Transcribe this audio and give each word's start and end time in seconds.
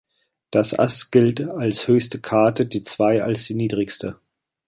Das 0.49 0.73
Ass 0.73 1.11
gilt 1.11 1.47
als 1.47 1.87
höchste 1.87 2.19
Karte, 2.19 2.65
die 2.65 2.83
Zwei 2.83 3.21
als 3.21 3.43
die 3.43 3.53
niedrigste. 3.53 4.19